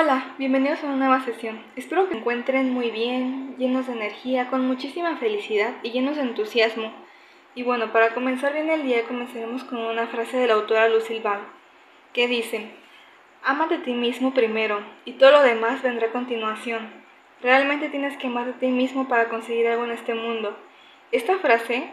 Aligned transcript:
Hola, 0.00 0.36
bienvenidos 0.38 0.84
a 0.84 0.86
una 0.86 0.94
nueva 0.94 1.24
sesión. 1.24 1.60
Espero 1.74 2.04
que 2.04 2.12
se 2.12 2.18
encuentren 2.20 2.72
muy 2.72 2.92
bien, 2.92 3.56
llenos 3.58 3.88
de 3.88 3.94
energía, 3.94 4.48
con 4.48 4.64
muchísima 4.64 5.16
felicidad 5.16 5.74
y 5.82 5.90
llenos 5.90 6.14
de 6.14 6.22
entusiasmo. 6.22 6.92
Y 7.56 7.64
bueno, 7.64 7.90
para 7.90 8.14
comenzar 8.14 8.52
bien 8.52 8.70
el 8.70 8.84
día 8.84 9.08
comenzaremos 9.08 9.64
con 9.64 9.80
una 9.80 10.06
frase 10.06 10.36
de 10.36 10.46
la 10.46 10.54
autora 10.54 10.88
Lucille 10.88 11.18
Ball, 11.18 11.40
que 12.12 12.28
dice, 12.28 12.70
Ámate 13.42 13.74
a 13.74 13.82
ti 13.82 13.92
mismo 13.92 14.32
primero 14.32 14.84
y 15.04 15.14
todo 15.14 15.32
lo 15.32 15.42
demás 15.42 15.82
vendrá 15.82 16.06
a 16.06 16.12
continuación. 16.12 16.88
Realmente 17.42 17.88
tienes 17.88 18.16
que 18.18 18.28
amarte 18.28 18.52
a 18.52 18.60
ti 18.60 18.68
mismo 18.68 19.08
para 19.08 19.28
conseguir 19.28 19.66
algo 19.66 19.84
en 19.84 19.90
este 19.90 20.14
mundo. 20.14 20.56
Esta 21.10 21.38
frase 21.38 21.90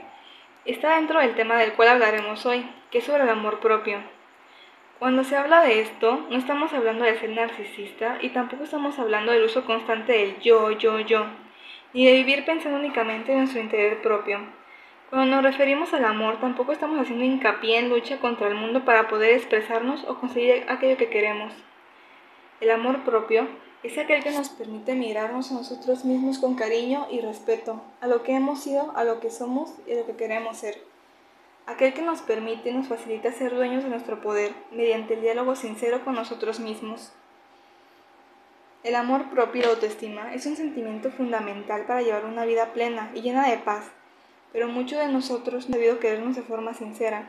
está 0.65 0.97
dentro 0.97 1.21
del 1.21 1.33
tema 1.33 1.57
del 1.57 1.73
cual 1.73 1.87
hablaremos 1.87 2.45
hoy, 2.45 2.69
que 2.91 2.99
es 2.99 3.03
sobre 3.03 3.23
el 3.23 3.29
amor 3.29 3.61
propio. 3.61 3.97
Cuando 4.99 5.25
se 5.25 5.35
habla 5.35 5.61
de 5.61 5.81
esto, 5.81 6.25
no 6.29 6.37
estamos 6.37 6.71
hablando 6.71 7.03
de 7.03 7.19
ser 7.19 7.29
narcisista 7.31 8.17
y 8.21 8.29
tampoco 8.29 8.63
estamos 8.63 8.97
hablando 8.97 9.33
del 9.33 9.43
uso 9.43 9.65
constante 9.65 10.13
del 10.13 10.39
yo, 10.39 10.71
yo, 10.71 10.99
yo, 10.99 11.25
ni 11.93 12.05
de 12.05 12.13
vivir 12.13 12.45
pensando 12.45 12.79
únicamente 12.79 13.33
en 13.33 13.39
nuestro 13.39 13.59
interior 13.59 14.01
propio. 14.01 14.39
Cuando 15.09 15.35
nos 15.35 15.43
referimos 15.43 15.93
al 15.93 16.05
amor, 16.05 16.39
tampoco 16.39 16.71
estamos 16.71 16.97
haciendo 16.97 17.25
hincapié 17.25 17.79
en 17.79 17.89
lucha 17.89 18.19
contra 18.19 18.47
el 18.47 18.55
mundo 18.55 18.85
para 18.85 19.09
poder 19.09 19.33
expresarnos 19.33 20.05
o 20.05 20.17
conseguir 20.17 20.63
aquello 20.69 20.95
que 20.95 21.09
queremos. 21.09 21.53
El 22.61 22.71
amor 22.71 23.03
propio 23.03 23.49
es 23.83 23.97
aquel 23.97 24.23
que 24.23 24.31
nos 24.31 24.47
permite 24.47 24.95
mirarnos 24.95 25.51
a 25.51 25.55
nosotros 25.55 26.05
mismos 26.05 26.39
con 26.39 26.55
cariño 26.55 27.05
y 27.11 27.19
respeto, 27.19 27.81
a 27.99 28.07
lo 28.07 28.23
que 28.23 28.33
hemos 28.33 28.63
sido, 28.63 28.93
a 28.95 29.03
lo 29.03 29.19
que 29.19 29.29
somos 29.29 29.75
y 29.85 29.91
a 29.91 29.97
lo 29.97 30.05
que 30.05 30.15
queremos 30.15 30.55
ser 30.55 30.94
aquel 31.67 31.93
que 31.93 32.01
nos 32.01 32.21
permite 32.21 32.69
y 32.69 32.73
nos 32.73 32.87
facilita 32.87 33.31
ser 33.31 33.55
dueños 33.55 33.83
de 33.83 33.89
nuestro 33.89 34.21
poder 34.21 34.53
mediante 34.71 35.15
el 35.15 35.21
diálogo 35.21 35.55
sincero 35.55 36.03
con 36.03 36.15
nosotros 36.15 36.59
mismos. 36.59 37.11
El 38.83 38.95
amor 38.95 39.29
propio 39.31 39.61
y 39.61 39.65
la 39.65 39.71
autoestima 39.71 40.33
es 40.33 40.45
un 40.45 40.55
sentimiento 40.55 41.09
fundamental 41.11 41.85
para 41.85 42.03
llevar 42.03 42.25
una 42.25 42.45
vida 42.45 42.71
plena 42.73 43.09
y 43.15 43.21
llena 43.21 43.49
de 43.49 43.57
paz, 43.57 43.85
pero 44.53 44.67
muchos 44.67 44.99
de 44.99 45.07
nosotros 45.07 45.69
no 45.69 45.75
debido 45.75 45.99
querernos 45.99 46.35
de 46.35 46.43
forma 46.43 46.75
sincera, 46.75 47.27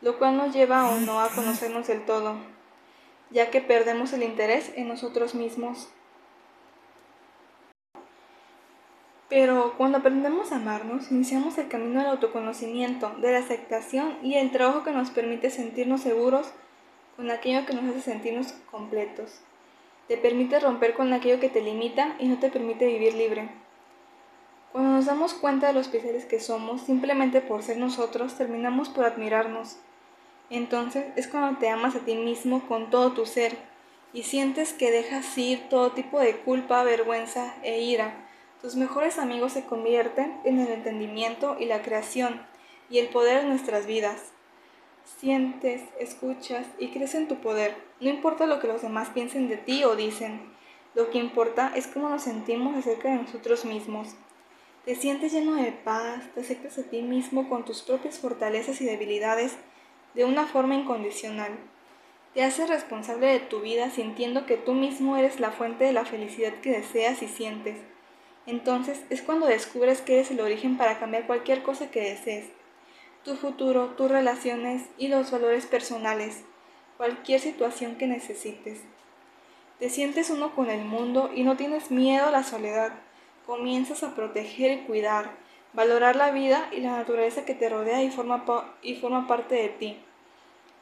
lo 0.00 0.18
cual 0.18 0.36
nos 0.36 0.54
lleva 0.54 0.88
o 0.90 1.00
no 1.00 1.20
a 1.20 1.28
conocernos 1.28 1.88
del 1.88 2.04
todo, 2.04 2.36
ya 3.30 3.50
que 3.50 3.60
perdemos 3.60 4.12
el 4.12 4.22
interés 4.22 4.72
en 4.76 4.86
nosotros 4.86 5.34
mismos 5.34 5.88
Pero 9.32 9.72
cuando 9.78 9.96
aprendemos 9.96 10.52
a 10.52 10.56
amarnos, 10.56 11.10
iniciamos 11.10 11.56
el 11.56 11.68
camino 11.68 12.00
del 12.00 12.10
autoconocimiento, 12.10 13.14
de 13.16 13.32
la 13.32 13.38
aceptación 13.38 14.18
y 14.22 14.34
el 14.34 14.50
trabajo 14.50 14.84
que 14.84 14.90
nos 14.90 15.08
permite 15.08 15.48
sentirnos 15.48 16.02
seguros 16.02 16.52
con 17.16 17.30
aquello 17.30 17.64
que 17.64 17.72
nos 17.72 17.86
hace 17.86 18.02
sentirnos 18.02 18.52
completos. 18.70 19.40
Te 20.06 20.18
permite 20.18 20.60
romper 20.60 20.92
con 20.92 21.14
aquello 21.14 21.40
que 21.40 21.48
te 21.48 21.62
limita 21.62 22.14
y 22.18 22.28
no 22.28 22.38
te 22.40 22.50
permite 22.50 22.84
vivir 22.84 23.14
libre. 23.14 23.48
Cuando 24.70 24.90
nos 24.90 25.06
damos 25.06 25.32
cuenta 25.32 25.68
de 25.68 25.72
los 25.72 25.86
especiales 25.86 26.26
que 26.26 26.38
somos, 26.38 26.82
simplemente 26.82 27.40
por 27.40 27.62
ser 27.62 27.78
nosotros, 27.78 28.34
terminamos 28.34 28.90
por 28.90 29.06
admirarnos. 29.06 29.78
Entonces 30.50 31.06
es 31.16 31.26
cuando 31.26 31.58
te 31.58 31.70
amas 31.70 31.96
a 31.96 32.00
ti 32.00 32.16
mismo 32.16 32.68
con 32.68 32.90
todo 32.90 33.12
tu 33.12 33.24
ser 33.24 33.56
y 34.12 34.24
sientes 34.24 34.74
que 34.74 34.90
dejas 34.90 35.38
ir 35.38 35.70
todo 35.70 35.92
tipo 35.92 36.20
de 36.20 36.36
culpa, 36.36 36.82
vergüenza 36.82 37.54
e 37.62 37.80
ira 37.80 38.28
tus 38.62 38.76
mejores 38.76 39.18
amigos 39.18 39.52
se 39.52 39.64
convierten 39.64 40.40
en 40.44 40.60
el 40.60 40.68
entendimiento 40.68 41.56
y 41.58 41.64
la 41.64 41.82
creación 41.82 42.40
y 42.88 42.98
el 42.98 43.08
poder 43.08 43.42
de 43.42 43.48
nuestras 43.48 43.86
vidas. 43.86 44.30
Sientes, 45.18 45.82
escuchas 45.98 46.64
y 46.78 46.90
crees 46.90 47.16
en 47.16 47.26
tu 47.26 47.40
poder. 47.40 47.74
No 48.00 48.08
importa 48.08 48.46
lo 48.46 48.60
que 48.60 48.68
los 48.68 48.80
demás 48.80 49.10
piensen 49.10 49.48
de 49.48 49.56
ti 49.56 49.82
o 49.82 49.96
dicen. 49.96 50.52
Lo 50.94 51.10
que 51.10 51.18
importa 51.18 51.72
es 51.74 51.88
cómo 51.88 52.08
nos 52.08 52.22
sentimos 52.22 52.76
acerca 52.76 53.08
de 53.10 53.16
nosotros 53.16 53.64
mismos. 53.64 54.14
Te 54.84 54.94
sientes 54.94 55.32
lleno 55.32 55.56
de 55.56 55.72
paz, 55.72 56.22
te 56.34 56.42
aceptas 56.42 56.78
a 56.78 56.84
ti 56.84 57.02
mismo 57.02 57.48
con 57.48 57.64
tus 57.64 57.82
propias 57.82 58.20
fortalezas 58.20 58.80
y 58.80 58.84
debilidades 58.84 59.56
de 60.14 60.24
una 60.24 60.46
forma 60.46 60.76
incondicional. 60.76 61.52
Te 62.32 62.44
haces 62.44 62.68
responsable 62.68 63.26
de 63.26 63.40
tu 63.40 63.60
vida 63.60 63.90
sintiendo 63.90 64.46
que 64.46 64.56
tú 64.56 64.72
mismo 64.72 65.16
eres 65.16 65.40
la 65.40 65.50
fuente 65.50 65.84
de 65.84 65.92
la 65.92 66.04
felicidad 66.04 66.54
que 66.60 66.70
deseas 66.70 67.22
y 67.22 67.28
sientes. 67.28 67.76
Entonces 68.46 69.04
es 69.08 69.22
cuando 69.22 69.46
descubres 69.46 70.00
que 70.00 70.14
eres 70.14 70.30
el 70.30 70.40
origen 70.40 70.76
para 70.76 70.98
cambiar 70.98 71.26
cualquier 71.26 71.62
cosa 71.62 71.90
que 71.90 72.00
desees. 72.00 72.46
Tu 73.24 73.36
futuro, 73.36 73.94
tus 73.96 74.10
relaciones 74.10 74.82
y 74.98 75.08
los 75.08 75.30
valores 75.30 75.66
personales, 75.66 76.42
cualquier 76.96 77.40
situación 77.40 77.96
que 77.96 78.08
necesites. 78.08 78.80
Te 79.78 79.90
sientes 79.90 80.30
uno 80.30 80.54
con 80.54 80.70
el 80.70 80.84
mundo 80.84 81.30
y 81.34 81.44
no 81.44 81.56
tienes 81.56 81.90
miedo 81.90 82.26
a 82.26 82.30
la 82.32 82.42
soledad. 82.42 82.92
Comienzas 83.46 84.02
a 84.02 84.14
proteger 84.14 84.72
y 84.72 84.82
cuidar, 84.82 85.30
valorar 85.72 86.16
la 86.16 86.30
vida 86.32 86.68
y 86.72 86.80
la 86.80 86.96
naturaleza 86.96 87.44
que 87.44 87.54
te 87.54 87.68
rodea 87.68 88.02
y 88.02 88.10
forma, 88.10 88.44
y 88.82 88.96
forma 88.96 89.26
parte 89.28 89.54
de 89.54 89.68
ti. 89.68 89.98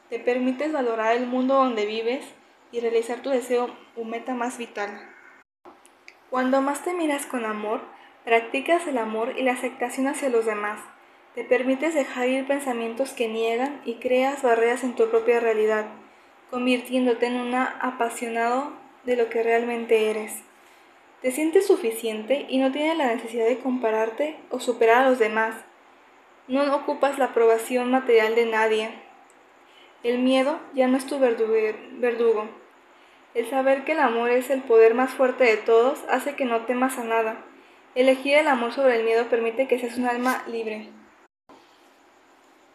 Te 0.09 0.19
permites 0.19 0.71
valorar 0.71 1.15
el 1.15 1.27
mundo 1.27 1.55
donde 1.55 1.85
vives 1.85 2.25
y 2.71 2.79
realizar 2.79 3.21
tu 3.21 3.29
deseo 3.29 3.69
o 3.95 4.03
meta 4.03 4.33
más 4.33 4.57
vital. 4.57 5.10
Cuando 6.31 6.61
más 6.61 6.81
te 6.81 6.93
miras 6.93 7.25
con 7.25 7.43
amor, 7.43 7.81
practicas 8.23 8.87
el 8.87 8.97
amor 8.97 9.33
y 9.37 9.43
la 9.43 9.51
aceptación 9.51 10.07
hacia 10.07 10.29
los 10.29 10.45
demás. 10.45 10.79
Te 11.35 11.43
permites 11.43 11.93
dejar 11.93 12.29
ir 12.29 12.47
pensamientos 12.47 13.11
que 13.11 13.27
niegan 13.27 13.81
y 13.83 13.95
creas 13.95 14.41
barreras 14.41 14.85
en 14.85 14.95
tu 14.95 15.09
propia 15.09 15.41
realidad, 15.41 15.87
convirtiéndote 16.49 17.25
en 17.25 17.35
un 17.35 17.53
apasionado 17.53 18.71
de 19.03 19.17
lo 19.17 19.27
que 19.27 19.43
realmente 19.43 20.09
eres. 20.09 20.41
Te 21.21 21.33
sientes 21.33 21.67
suficiente 21.67 22.45
y 22.47 22.59
no 22.59 22.71
tienes 22.71 22.97
la 22.97 23.13
necesidad 23.13 23.47
de 23.47 23.59
compararte 23.59 24.37
o 24.51 24.61
superar 24.61 25.03
a 25.03 25.09
los 25.09 25.19
demás. 25.19 25.53
No 26.47 26.73
ocupas 26.73 27.19
la 27.19 27.25
aprobación 27.25 27.91
material 27.91 28.35
de 28.35 28.45
nadie. 28.45 28.89
El 30.01 30.19
miedo 30.19 30.61
ya 30.73 30.87
no 30.87 30.95
es 30.95 31.05
tu 31.05 31.19
verdugo 31.19 32.60
el 33.33 33.49
saber 33.49 33.85
que 33.85 33.93
el 33.93 33.99
amor 33.99 34.29
es 34.29 34.49
el 34.49 34.61
poder 34.61 34.93
más 34.93 35.11
fuerte 35.11 35.45
de 35.45 35.57
todos 35.57 36.03
hace 36.09 36.35
que 36.35 36.45
no 36.45 36.65
temas 36.65 36.97
a 36.97 37.03
nada. 37.03 37.37
Elegir 37.95 38.35
el 38.35 38.47
amor 38.47 38.73
sobre 38.73 38.97
el 38.97 39.05
miedo 39.05 39.27
permite 39.29 39.67
que 39.67 39.79
seas 39.79 39.97
un 39.97 40.05
alma 40.05 40.43
libre. 40.47 40.89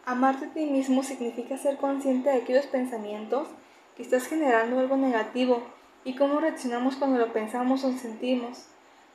Amarte 0.05 0.45
a 0.45 0.53
ti 0.53 0.65
mismo 0.65 1.03
significa 1.03 1.57
ser 1.57 1.77
consciente 1.77 2.29
de 2.29 2.37
aquellos 2.37 2.65
pensamientos 2.67 3.49
que 3.95 4.03
estás 4.03 4.27
generando 4.27 4.79
algo 4.79 4.95
negativo 4.95 5.63
y 6.03 6.15
cómo 6.15 6.39
reaccionamos 6.39 6.95
cuando 6.95 7.17
lo 7.17 7.33
pensamos 7.33 7.83
o 7.83 7.91
sentimos. 7.91 8.67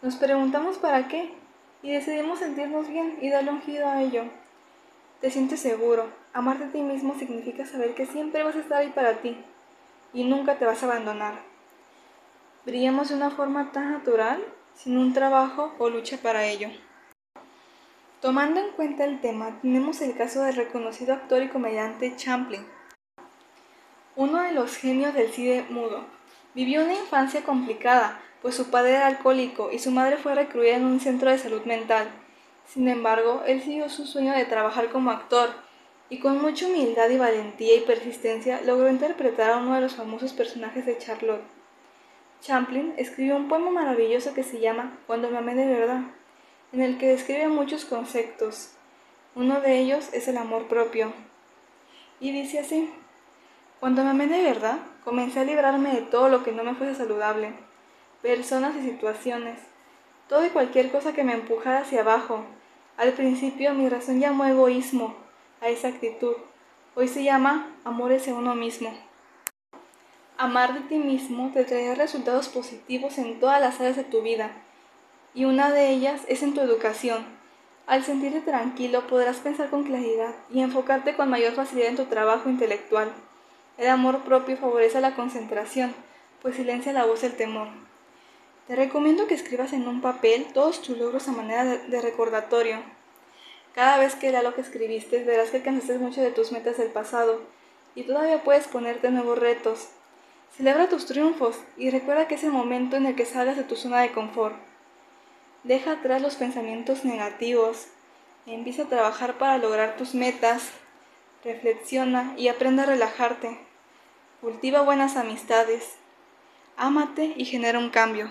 Nos 0.03 0.17
preguntamos 0.17 0.79
para 0.79 1.09
qué 1.09 1.31
y 1.83 1.93
decidimos 1.93 2.41
sentirnos 2.41 2.89
bien 2.89 3.19
y 3.21 3.31
darle 3.31 3.51
un 3.51 3.63
giro 3.63 3.89
a 3.89 4.03
ello. 4.03 4.25
Te 5.21 5.31
sientes 5.31 5.61
seguro. 5.61 6.07
Amarte 6.33 6.65
a 6.65 6.73
ti 6.73 6.83
mismo 6.83 7.15
significa 7.19 7.65
saber 7.65 7.95
que 7.95 8.07
siempre 8.07 8.43
vas 8.43 8.57
a 8.57 8.61
estar 8.61 8.79
ahí 8.79 8.89
para 8.89 9.23
ti 9.23 9.37
y 10.13 10.25
nunca 10.25 10.59
te 10.59 10.65
vas 10.65 10.83
a 10.83 10.87
abandonar. 10.87 11.35
Brillamos 12.65 13.09
de 13.09 13.17
una 13.17 13.31
forma 13.31 13.73
tan 13.73 13.93
natural, 13.93 14.45
sin 14.75 14.97
un 14.97 15.13
trabajo 15.13 15.75
o 15.79 15.89
lucha 15.89 16.19
para 16.23 16.45
ello. 16.45 16.69
Tomando 18.21 18.61
en 18.61 18.71
cuenta 18.73 19.05
el 19.05 19.21
tema, 19.21 19.59
tenemos 19.63 20.01
el 20.01 20.17
caso 20.17 20.43
del 20.43 20.55
reconocido 20.55 21.15
actor 21.15 21.43
y 21.43 21.49
comediante 21.49 22.15
Champlin, 22.17 22.65
uno 24.15 24.43
de 24.43 24.53
los 24.53 24.77
genios 24.77 25.15
del 25.15 25.33
cine 25.33 25.65
mudo. 25.71 26.05
Vivió 26.55 26.85
una 26.85 26.95
infancia 26.95 27.43
complicada, 27.43 28.21
pues 28.43 28.55
su 28.55 28.71
padre 28.71 28.97
era 28.97 29.07
alcohólico 29.07 29.73
y 29.73 29.79
su 29.79 29.91
madre 29.91 30.19
fue 30.19 30.35
recluida 30.35 30.77
en 30.77 30.85
un 30.85 31.01
centro 31.01 31.31
de 31.31 31.39
salud 31.39 31.63
mental. 31.65 32.11
Sin 32.67 32.89
embargo, 32.89 33.43
él 33.47 33.63
siguió 33.63 33.89
su 33.89 34.07
sueño 34.07 34.35
de 34.35 34.45
trabajar 34.45 34.91
como 34.91 35.11
actor 35.11 35.51
y 36.13 36.19
con 36.19 36.43
mucha 36.43 36.67
humildad 36.67 37.09
y 37.09 37.17
valentía 37.17 37.75
y 37.75 37.81
persistencia 37.81 38.61
logró 38.67 38.91
interpretar 38.91 39.51
a 39.51 39.57
uno 39.57 39.75
de 39.77 39.81
los 39.81 39.95
famosos 39.95 40.35
personajes 40.35 40.85
de 40.85 40.99
Charlotte. 40.99 41.41
Champlin 42.43 42.93
escribió 42.99 43.35
un 43.35 43.49
poema 43.49 43.71
maravilloso 43.71 44.35
que 44.35 44.43
se 44.43 44.61
llama 44.61 44.99
Cuando 45.07 45.31
me 45.31 45.39
amé 45.39 45.55
de 45.55 45.65
verdad, 45.65 46.03
en 46.75 46.83
el 46.83 46.99
que 46.99 47.09
describe 47.09 47.49
muchos 47.49 47.87
conceptos. 47.87 48.73
Uno 49.35 49.63
de 49.63 49.79
ellos 49.79 50.11
es 50.13 50.29
el 50.29 50.37
amor 50.37 50.69
propio. 50.69 51.15
Y 52.21 52.31
dice 52.31 52.59
así, 52.59 52.91
Cuando 53.81 54.05
me 54.05 54.11
amé 54.11 54.27
de 54.27 54.43
verdad, 54.43 54.81
comencé 55.05 55.41
a 55.41 55.45
librarme 55.45 55.95
de 55.95 56.03
todo 56.03 56.29
lo 56.29 56.45
que 56.45 56.53
no 56.53 56.63
me 56.63 56.75
fuese 56.75 56.95
saludable, 56.95 57.55
personas 58.21 58.77
y 58.77 58.83
situaciones, 58.83 59.61
todo 60.29 60.45
y 60.45 60.51
cualquier 60.51 60.93
cosa 60.93 61.15
que 61.15 61.25
me 61.25 61.33
empujara 61.33 61.79
hacia 61.79 62.03
abajo. 62.03 62.45
Al 62.99 63.15
principio 63.15 63.73
mi 63.73 63.89
razón 63.89 64.21
llamó 64.21 64.45
egoísmo, 64.45 65.22
a 65.63 65.69
esa 65.69 65.89
actitud. 65.89 66.35
Hoy 66.97 67.07
se 67.07 67.23
llama 67.23 67.71
amor 67.85 68.13
hacia 68.13 68.35
uno 68.35 68.57
mismo. 68.57 68.93
Amar 70.37 70.75
de 70.75 70.81
ti 70.81 70.99
mismo 70.99 71.53
te 71.55 71.65
traerá 71.65 71.95
resultados 71.95 72.49
positivos 72.49 73.17
en 73.19 73.39
todas 73.39 73.61
las 73.61 73.79
áreas 73.79 73.95
de 73.95 74.03
tu 74.03 74.23
vida, 74.23 74.51
y 75.35 75.45
una 75.45 75.71
de 75.71 75.91
ellas 75.91 76.23
es 76.27 76.43
en 76.43 76.55
tu 76.55 76.61
educación. 76.61 77.25
Al 77.87 78.03
sentirte 78.03 78.41
tranquilo 78.41 79.07
podrás 79.07 79.37
pensar 79.39 79.71
con 79.71 79.85
claridad 79.85 80.35
y 80.51 80.63
enfocarte 80.63 81.15
con 81.15 81.31
mayor 81.31 81.53
facilidad 81.53 81.91
en 81.91 81.97
tu 81.97 82.07
trabajo 82.07 82.49
intelectual. 82.51 83.13
El 83.79 83.89
amor 83.89 84.25
propio 84.25 84.57
favorece 84.57 85.01
la 85.01 85.15
concentración, 85.15 85.95
pues 86.43 86.57
silencia 86.57 86.93
la 86.93 87.07
voz 87.07 87.23
del 87.23 87.37
temor. 87.37 87.69
Te 88.67 88.75
recomiendo 88.75 89.29
que 89.29 89.35
escribas 89.35 89.73
en 89.73 89.87
un 89.87 90.01
papel 90.01 90.47
todos 90.53 90.83
tus 90.83 90.99
logros 90.99 91.29
a 91.29 91.33
manera 91.33 91.65
de 91.65 92.01
recordatorio. 92.01 92.79
Cada 93.75 93.97
vez 93.99 94.15
que 94.15 94.31
leas 94.31 94.45
lo 94.45 94.55
que 94.55 94.61
escribiste, 94.61 95.25
verás 95.25 95.51
que 95.51 95.59
alcanzaste 95.59 95.99
muchas 95.99 96.25
de 96.25 96.31
tus 96.31 96.53
metas 96.53 96.77
del 96.77 96.91
pasado 96.91 97.41
y 97.95 98.03
todavía 98.05 98.43
puedes 98.45 98.69
ponerte 98.69 99.11
nuevos 99.11 99.39
retos. 99.39 99.89
Celebra 100.57 100.89
tus 100.89 101.07
triunfos 101.07 101.57
y 101.79 101.91
recuerda 101.91 102.29
que 102.29 102.35
es 102.35 102.45
el 102.45 102.53
momento 102.53 102.97
en 102.97 103.07
el 103.07 103.15
que 103.15 103.25
salgas 103.25 103.57
de 103.57 103.65
tu 103.65 103.77
zona 103.77 104.01
de 104.01 104.13
confort. 104.13 104.57
Deja 105.65 105.93
atrás 105.93 106.21
los 106.21 106.35
pensamientos 106.35 107.05
negativos. 107.05 107.87
Empieza 108.47 108.83
a 108.83 108.89
trabajar 108.89 109.39
para 109.39 109.57
lograr 109.57 109.97
tus 109.97 110.15
metas. 110.15 110.71
Reflexiona 111.43 112.35
y 112.37 112.49
aprende 112.49 112.83
a 112.83 112.87
relajarte. 112.87 113.59
Cultiva 114.43 114.83
buenas 114.83 115.17
amistades. 115.17 115.95
Ámate 116.77 117.33
y 117.37 117.47
genera 117.47 117.79
un 117.79 117.91
cambio. 117.91 118.29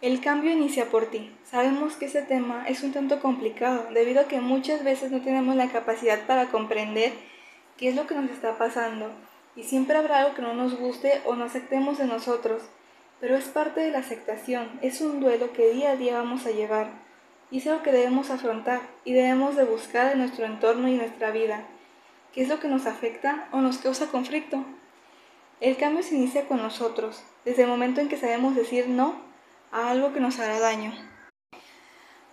El 0.00 0.20
cambio 0.20 0.52
inicia 0.52 0.90
por 0.90 1.06
ti. 1.06 1.36
Sabemos 1.42 1.96
que 1.96 2.04
ese 2.04 2.22
tema 2.22 2.64
es 2.68 2.84
un 2.84 2.92
tanto 2.92 3.18
complicado 3.18 3.88
debido 3.92 4.20
a 4.20 4.28
que 4.28 4.40
muchas 4.40 4.84
veces 4.84 5.10
no 5.10 5.22
tenemos 5.22 5.56
la 5.56 5.72
capacidad 5.72 6.24
para 6.24 6.46
comprender 6.46 7.12
qué 7.76 7.88
es 7.88 7.96
lo 7.96 8.06
que 8.06 8.14
nos 8.14 8.30
está 8.30 8.56
pasando 8.58 9.10
y 9.56 9.64
siempre 9.64 9.96
habrá 9.96 10.20
algo 10.20 10.36
que 10.36 10.42
no 10.42 10.54
nos 10.54 10.78
guste 10.78 11.20
o 11.24 11.34
no 11.34 11.44
aceptemos 11.44 11.98
de 11.98 12.06
nosotros, 12.06 12.62
pero 13.18 13.36
es 13.36 13.46
parte 13.46 13.80
de 13.80 13.90
la 13.90 13.98
aceptación, 13.98 14.78
es 14.82 15.00
un 15.00 15.18
duelo 15.18 15.52
que 15.52 15.72
día 15.72 15.90
a 15.90 15.96
día 15.96 16.18
vamos 16.18 16.46
a 16.46 16.52
llevar 16.52 16.90
y 17.50 17.58
es 17.58 17.66
algo 17.66 17.82
que 17.82 17.90
debemos 17.90 18.30
afrontar 18.30 18.80
y 19.04 19.14
debemos 19.14 19.56
de 19.56 19.64
buscar 19.64 20.12
en 20.12 20.18
nuestro 20.18 20.44
entorno 20.44 20.86
y 20.86 20.94
nuestra 20.94 21.32
vida, 21.32 21.64
qué 22.32 22.42
es 22.42 22.48
lo 22.48 22.60
que 22.60 22.68
nos 22.68 22.86
afecta 22.86 23.48
o 23.50 23.60
nos 23.60 23.78
causa 23.78 24.06
conflicto. 24.06 24.64
El 25.60 25.76
cambio 25.76 26.04
se 26.04 26.14
inicia 26.14 26.46
con 26.46 26.58
nosotros, 26.58 27.24
desde 27.44 27.62
el 27.62 27.68
momento 27.68 28.00
en 28.00 28.08
que 28.08 28.16
sabemos 28.16 28.54
decir 28.54 28.88
no 28.88 29.26
a 29.72 29.90
algo 29.90 30.12
que 30.12 30.20
nos 30.20 30.38
hará 30.38 30.58
daño. 30.60 30.92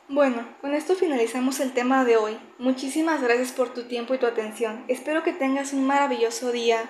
Bueno, 0.08 0.48
con 0.62 0.76
esto 0.76 0.96
finalizamos 0.96 1.60
el 1.60 1.74
tema 1.74 2.06
de 2.06 2.18
hoy. 2.18 2.38
Muchísimas 2.60 3.24
gracias 3.24 3.52
por 3.52 3.74
tu 3.74 3.84
tiempo 3.84 4.14
y 4.14 4.20
tu 4.20 4.28
atención. 4.28 4.86
Espero 4.88 5.24
que 5.24 5.34
tengas 5.34 5.74
un 5.74 5.88
maravilloso 5.88 6.52
día 6.52 6.90